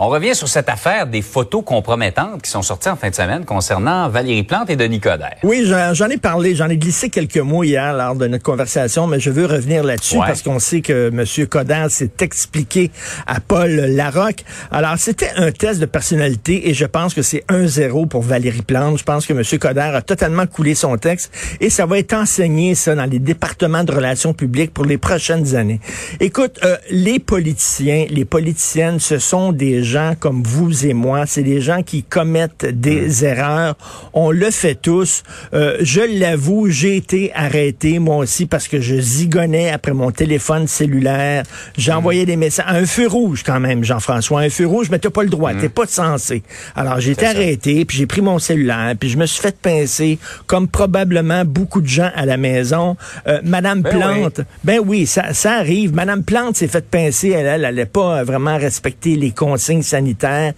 [0.00, 3.44] On revient sur cette affaire des photos compromettantes qui sont sorties en fin de semaine
[3.44, 5.34] concernant Valérie Plante et Denis Coderre.
[5.42, 9.18] Oui, j'en ai parlé, j'en ai glissé quelques mots hier lors de notre conversation, mais
[9.18, 10.26] je veux revenir là-dessus Ouais.
[10.26, 11.46] parce qu'on sait que M.
[11.48, 12.92] Coderre s'est expliqué
[13.26, 14.44] à Paul Larocque.
[14.70, 18.98] Alors, c'était un test de personnalité et je pense que c'est 1-0 pour Valérie Plante.
[18.98, 19.42] Je pense que M.
[19.58, 23.82] Coderre a totalement coulé son texte et ça va être enseigné, ça, dans les départements
[23.82, 25.80] de relations publiques pour les prochaines années.
[26.20, 31.26] Écoute, euh, les politiciens, les politiciennes, ce sont des gens comme vous et moi.
[31.26, 33.76] C'est des gens qui commettent des erreurs.
[34.12, 35.22] On le fait tous.
[35.54, 40.66] Euh, je l'avoue, j'ai été arrêté moi aussi parce que je zigonnais après mon téléphone
[40.66, 41.44] cellulaire.
[41.76, 42.66] J'envoyais des messages.
[42.68, 44.40] Un feu rouge quand même, Jean-François.
[44.40, 45.54] Un feu rouge, mais t'as pas le droit.
[45.54, 46.42] T'es pas censé.
[46.76, 47.30] Alors j'ai été ça.
[47.30, 51.80] arrêté, puis j'ai pris mon cellulaire, puis je me suis fait pincer, comme probablement beaucoup
[51.80, 52.96] de gens à la maison.
[53.26, 55.94] Euh, Madame Ben Plante, ben oui, ça, ça arrive.
[55.94, 57.30] Madame Plante s'est fait pincer.
[57.30, 60.52] Elle, elle, allait pas vraiment respecter les consignes sanitaires.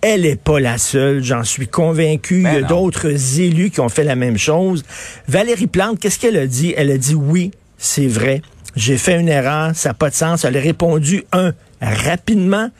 [0.00, 2.42] Elle n'est pas la seule, j'en suis convaincu.
[2.42, 4.84] Ben Il y a d'autres élus qui ont fait la même chose.
[5.28, 6.74] Valérie Plante, qu'est-ce qu'elle a dit?
[6.76, 8.42] Elle a dit oui, c'est vrai.
[8.76, 10.44] J'ai fait une erreur, ça n'a pas de sens.
[10.44, 12.70] Elle a répondu, un, rapidement,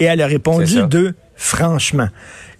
[0.00, 2.08] et elle a répondu, deux, franchement.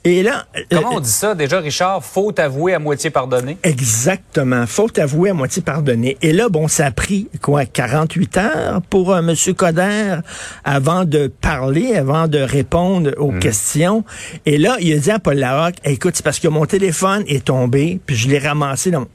[0.04, 1.36] Et là, Comment on dit ça?
[1.36, 2.04] Déjà, Richard?
[2.04, 3.56] Faut avouer à moitié pardonner?
[3.62, 4.66] Exactement.
[4.66, 6.16] Faut avouer à moitié pardonner.
[6.22, 9.34] Et là, bon, ça a pris, quoi, 48 heures pour euh, M.
[9.54, 10.16] Coder
[10.64, 14.04] avant de parler, avant de répondre aux questions.
[14.44, 17.44] Et là, il a dit à Paul Larocque, écoute, c'est parce que mon téléphone est
[17.44, 19.00] tombé, puis je l'ai ramassé dans...
[19.00, 19.08] mon-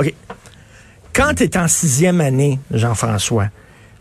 [0.00, 0.12] OK.
[1.12, 3.46] Quand tu es en sixième année, Jean-François,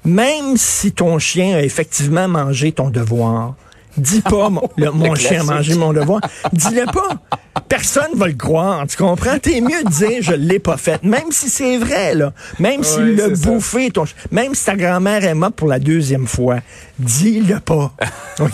[0.06, 3.56] même si ton chien a effectivement mangé ton devoir,
[3.98, 6.22] dis pas mon, le- mon chien a mangé mon devoir,
[6.54, 7.22] dis-le pas.
[7.68, 9.38] Personne va le croire, tu comprends?
[9.38, 12.32] T'es mieux de dire je l'ai pas fait, même si c'est vrai, là.
[12.58, 13.50] Même s'il l'a c'est ça.
[13.50, 16.60] bouffé, ton, même si ta grand-mère est morte pour la deuxième fois,
[16.98, 17.92] dis-le pas.
[18.40, 18.54] OK?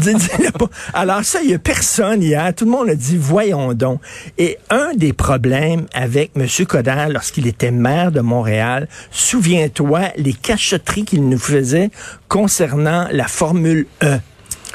[0.00, 0.68] Dis- Dis-le pas.
[0.92, 2.52] Alors ça, il y a personne hier.
[2.54, 4.00] Tout le monde a dit, voyons donc.
[4.38, 6.46] Et un des problèmes avec M.
[6.66, 11.90] Coder lorsqu'il était maire de Montréal, souviens-toi, les cachotteries qu'il nous faisait
[12.28, 14.18] concernant la Formule E.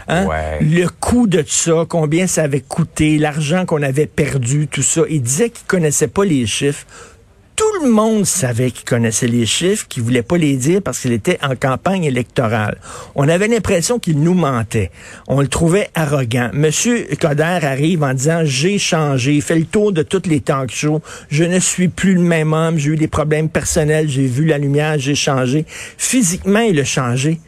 [0.07, 0.25] Hein?
[0.25, 0.59] Ouais.
[0.61, 5.01] Le coût de ça, combien ça avait coûté, l'argent qu'on avait perdu, tout ça.
[5.09, 6.85] Il disait qu'il connaissait pas les chiffres.
[7.57, 11.11] Tout le monde savait qu'il connaissait les chiffres, qu'il voulait pas les dire parce qu'il
[11.11, 12.77] était en campagne électorale.
[13.15, 14.91] On avait l'impression qu'il nous mentait.
[15.27, 16.51] On le trouvait arrogant.
[16.53, 20.69] Monsieur Coder arrive en disant j'ai changé, il fait le tour de toutes les talk
[20.69, 21.01] shows.
[21.29, 22.77] Je ne suis plus le même homme.
[22.77, 24.07] J'ai eu des problèmes personnels.
[24.07, 24.99] J'ai vu la lumière.
[24.99, 25.65] J'ai changé.
[25.97, 27.39] Physiquement, il a changé.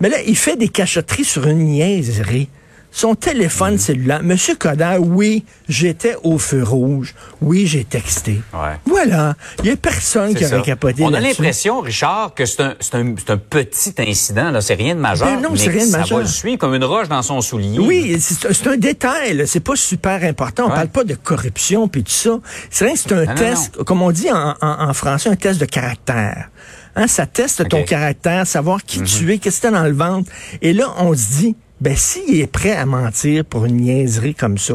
[0.00, 2.48] Mais là, il fait des cachotteries sur une niaiserie.
[2.90, 3.78] Son téléphone Mhm.
[3.78, 4.22] cellulaire.
[4.22, 7.14] Monsieur Coder, oui, j'étais au feu rouge.
[7.42, 8.40] Oui, j'ai texté.
[8.54, 8.76] Ouais.
[8.86, 9.36] Voilà.
[9.58, 10.66] Il n'y a personne qui C'est aurait ça.
[10.66, 14.62] capoté On a l'impression, Richard, que c'est un, un, un petit incident, là.
[14.62, 15.28] C'est rien de majeur.
[15.28, 16.18] Ben non, c'est rien de ça majeur.
[16.18, 17.78] va le suivre comme une roche dans son soulier.
[17.78, 20.64] Oui, c'est un détail, c'est pas super important.
[20.64, 20.74] On Ouais.
[20.76, 22.38] parle pas de corruption puis tout ça.
[22.70, 25.36] C'est rien, que c'est un non, test, comme on dit en, en- en français, un
[25.36, 26.48] test de caractère.
[27.00, 30.30] Hein, ça teste ton caractère, savoir qui tu es, qu'est-ce que t'as dans le ventre.
[30.62, 34.58] Et là, on se dit, ben s'il est prêt à mentir pour une niaiserie comme
[34.58, 34.74] ça.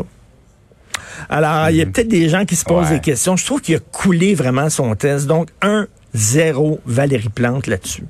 [1.30, 2.96] Alors, il y a peut-être des gens qui se posent Ouais.
[2.96, 3.36] des questions.
[3.36, 5.28] Je trouve qu'il a coulé vraiment son test.
[5.28, 8.04] Donc, 1-0 Valérie Plante là-dessus.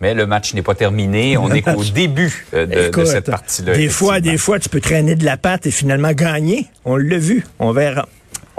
[0.00, 1.36] Mais le match n'est pas terminé.
[1.36, 3.76] On est qu'au début euh, de, de cette partie-là.
[3.76, 6.66] Des fois, des fois, tu peux traîner de la patte et finalement gagner.
[6.86, 7.44] On l'a vu.
[7.58, 8.08] On verra.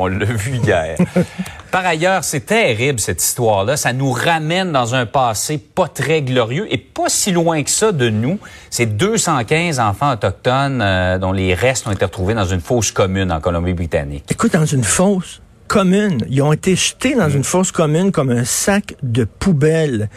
[0.02, 0.98] On l'a vu hier.
[1.72, 3.78] Par ailleurs, c'est terrible cette histoire-là.
[3.78, 7.92] Ça nous ramène dans un passé pas très glorieux et pas si loin que ça
[7.92, 8.40] de nous.
[8.72, 13.32] C'est 215 enfants autochtones euh, dont les restes ont été retrouvés dans une fosse commune
[13.32, 14.26] en Colombie-Britannique.
[14.30, 18.44] Écoute, dans une fosse commune, ils ont été jetés dans une fosse commune comme un
[18.44, 20.10] sac de poubelle.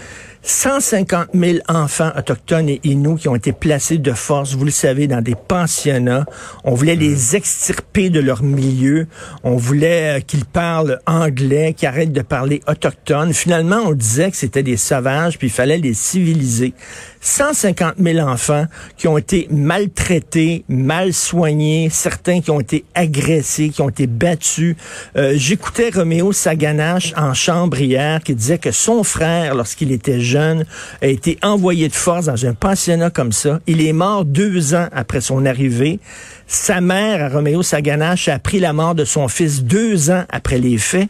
[0.46, 5.06] 150 000 enfants autochtones et inuits qui ont été placés de force, vous le savez,
[5.06, 6.26] dans des pensionnats.
[6.64, 9.06] On voulait les extirper de leur milieu.
[9.42, 13.32] On voulait euh, qu'ils parlent anglais, qu'ils arrêtent de parler autochtone.
[13.32, 16.74] Finalement, on disait que c'était des sauvages, puis il fallait les civiliser.
[17.22, 18.66] 150 000 enfants
[18.98, 24.76] qui ont été maltraités, mal soignés, certains qui ont été agressés, qui ont été battus.
[25.16, 30.33] Euh, J'écoutais Roméo Saganache en chambre hier qui disait que son frère, lorsqu'il était jeune,
[30.36, 33.60] a été envoyé de force dans un pensionnat comme ça.
[33.66, 36.00] Il est mort deux ans après son arrivée.
[36.46, 40.58] Sa mère, à Roméo Saganache, a appris la mort de son fils deux ans après
[40.58, 41.08] les faits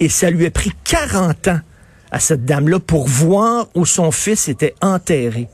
[0.00, 1.60] et ça lui a pris 40 ans
[2.10, 5.48] à cette dame-là pour voir où son fils était enterré.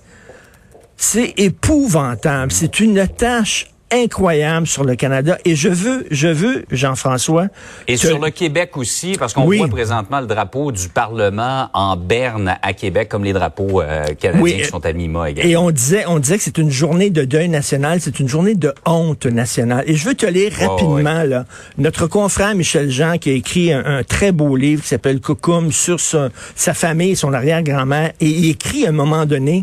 [0.96, 2.52] C'est épouvantable.
[2.52, 5.38] C'est une tâche incroyable sur le Canada.
[5.44, 7.46] Et je veux, je veux, Jean-François.
[7.86, 12.56] Et sur le Québec aussi, parce qu'on voit présentement le drapeau du Parlement en berne
[12.62, 15.50] à Québec, comme les drapeaux euh, canadiens qui sont à Mima également.
[15.50, 18.54] Et on disait, on disait que c'est une journée de deuil national, c'est une journée
[18.54, 19.84] de honte nationale.
[19.86, 21.44] Et je veux te lire rapidement, là,
[21.78, 26.00] notre confrère Michel Jean, qui a écrit un, très beau livre qui s'appelle Coucoum sur
[26.00, 26.30] sa,
[26.74, 29.62] famille, son arrière-grand-mère, et il écrit à un moment donné,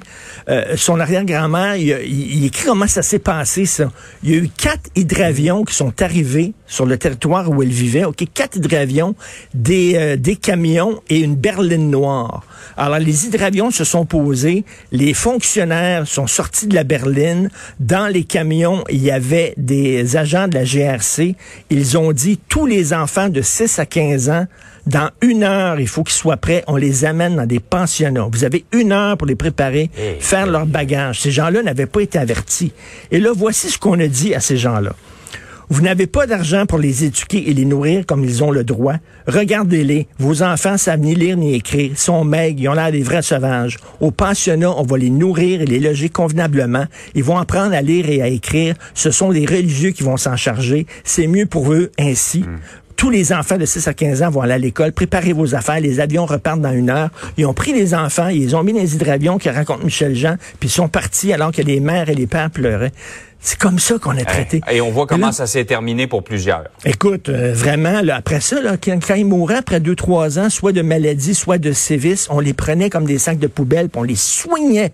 [0.49, 3.89] euh, son arrière-grand-mère, il, il, écrit comment ça s'est passé, ça.
[4.21, 8.03] Il y a eu quatre hydravions qui sont arrivés sur le territoire où elle vivait.
[8.03, 9.15] OK, quatre hydravions,
[9.53, 12.43] des, euh, des camions et une berline noire.
[12.75, 17.49] Alors, les hydravions se sont posés, les fonctionnaires sont sortis de la berline.
[17.79, 21.35] Dans les camions, il y avait des agents de la GRC.
[21.69, 24.47] Ils ont dit, tous les enfants de 6 à 15 ans,
[24.89, 26.63] dans une heure, il faut qu'ils soient prêts.
[26.67, 28.27] On les amène dans des pensionnats.
[28.31, 31.21] Vous avez une heure pour les préparer, eh, faire leur bagage.
[31.21, 32.73] Ces gens-là n'avaient pas été avertis.
[33.11, 34.93] Et là, voici ce qu'on a dit à ces gens-là.
[35.71, 38.95] Vous n'avez pas d'argent pour les éduquer et les nourrir comme ils ont le droit.
[39.27, 40.07] Regardez-les.
[40.17, 41.91] Vos enfants savent ni lire ni écrire.
[41.91, 42.59] Ils sont maigres.
[42.59, 43.77] Ils ont l'air des vrais sauvages.
[43.99, 46.85] Au pensionnat, on va les nourrir et les loger convenablement.
[47.13, 48.73] Ils vont apprendre à lire et à écrire.
[48.95, 50.87] Ce sont les religieux qui vont s'en charger.
[51.03, 52.39] C'est mieux pour eux ainsi.
[52.39, 52.57] Hmm
[52.99, 55.79] tous les enfants de 6 à 15 ans vont aller à l'école, préparez vos affaires,
[55.79, 57.09] les avions repartent dans une heure.
[57.37, 60.13] Ils ont pris les enfants, ils les ont mis dans les hydravions qui racontent Michel
[60.15, 62.91] Jean, puis ils sont partis alors que les mères et les pères pleuraient.
[63.39, 64.59] C'est comme ça qu'on a traité.
[64.69, 66.65] Et on voit comment ça s'est terminé pour plusieurs.
[66.83, 70.73] Écoute, euh, vraiment, là, après ça, là, quand, ils mouraient après deux, trois ans, soit
[70.73, 74.03] de maladie, soit de sévices, on les prenait comme des sacs de poubelle, puis on
[74.03, 74.91] les soignait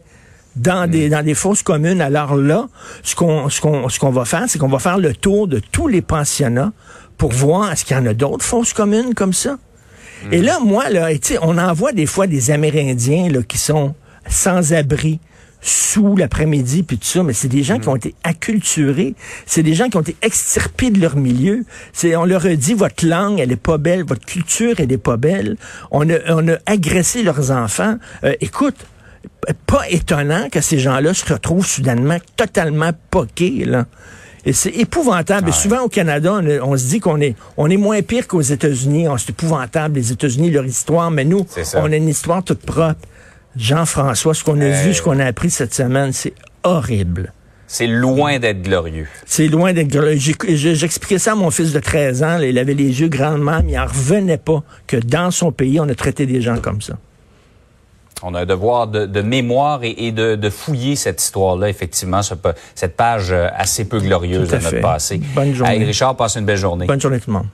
[0.55, 1.11] dans des hmm.
[1.11, 2.01] dans des fosses communes.
[2.01, 2.67] Alors là,
[3.01, 5.59] ce qu'on ce qu'on ce qu'on va faire, c'est qu'on va faire le tour de
[5.59, 6.71] tous les pensionnats
[7.17, 9.57] pour voir est-ce qu'il y en a d'autres fosses communes comme ça.
[10.31, 11.09] Et là, moi, là,
[11.41, 13.93] on envoie des fois des Amérindiens là, qui sont
[14.27, 15.19] sans abri
[15.61, 19.15] sous l'après-midi, puis tout ça, mais c'est des gens qui ont été acculturés,
[19.47, 21.65] c'est des gens qui ont été extirpés de leur milieu.
[21.91, 24.99] C'est, on leur a dit, votre langue, elle est pas belle, votre culture, elle est
[24.99, 25.57] pas belle.
[25.89, 27.97] On a, on a agressé leurs enfants.
[28.23, 28.75] Euh, écoute,
[29.65, 33.85] pas étonnant que ces gens-là se retrouvent soudainement totalement poqués, là.
[34.45, 35.49] Et c'est épouvantable.
[35.49, 39.07] Et souvent au Canada, on, se dit qu'on est, on est moins pire qu'aux États-Unis.
[39.17, 41.09] C'est épouvantable, les États-Unis, leur histoire.
[41.09, 41.45] Mais nous,
[41.75, 42.99] on a une histoire toute propre.
[43.57, 46.33] Jean-François, ce qu'on a vu, ce qu'on a appris cette semaine, c'est
[46.63, 47.31] horrible.
[47.67, 49.07] C'est loin d'être glorieux.
[49.25, 50.17] C'est loin d'être glorieux.
[50.17, 52.39] J'expliquais ça à mon fils de 13 ans.
[52.39, 55.89] il avait les yeux grandement, mais il n'en revenait pas que dans son pays, on
[55.89, 56.97] a traité des gens comme ça.
[58.23, 63.47] On a un devoir de, mémoire et, de, fouiller cette histoire-là, effectivement, cette page euh,
[63.55, 65.19] assez peu glorieuse de notre passé.
[65.35, 65.83] Bonne journée.
[65.83, 66.85] Richard, passe une belle journée.
[66.85, 67.47] Bonne journée tout le monde.